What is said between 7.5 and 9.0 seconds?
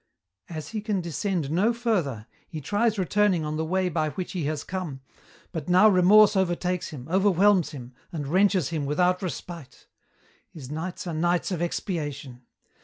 him, and wrenches him